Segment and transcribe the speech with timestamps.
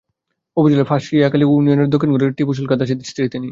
[0.57, 3.49] উপজেলার ফাঁসিয়াখালী ইউনিয়নের দক্ষিণ ঘুনিয়া এলাকার টিপু শুক্লা দাশের স্ত্রী তিনি।